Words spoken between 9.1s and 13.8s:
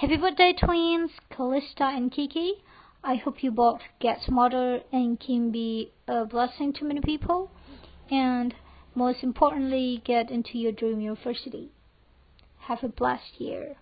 importantly, get into your dream university. Have a blessed year.